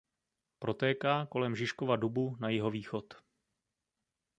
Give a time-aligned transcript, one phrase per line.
[0.59, 3.13] Protéká kolem Žižkova dubu na jihovýchod.